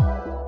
[0.00, 0.41] you